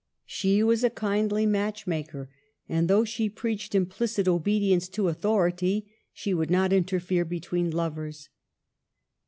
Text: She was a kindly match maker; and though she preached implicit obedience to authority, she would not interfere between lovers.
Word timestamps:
She 0.25 0.63
was 0.63 0.83
a 0.83 0.89
kindly 0.89 1.45
match 1.45 1.85
maker; 1.85 2.27
and 2.67 2.87
though 2.87 3.05
she 3.05 3.29
preached 3.29 3.75
implicit 3.75 4.27
obedience 4.27 4.89
to 4.89 5.09
authority, 5.09 5.91
she 6.11 6.33
would 6.33 6.49
not 6.49 6.73
interfere 6.73 7.23
between 7.23 7.69
lovers. 7.69 8.27